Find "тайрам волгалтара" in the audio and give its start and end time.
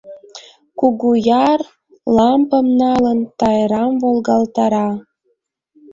3.39-4.89